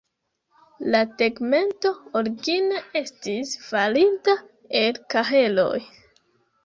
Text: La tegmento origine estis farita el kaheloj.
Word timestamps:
La 0.93 1.01
tegmento 1.21 1.91
origine 2.21 2.81
estis 3.03 3.53
farita 3.67 4.39
el 4.85 5.01
kaheloj. 5.17 5.75